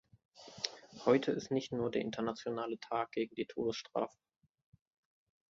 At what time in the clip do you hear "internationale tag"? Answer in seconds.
2.01-3.11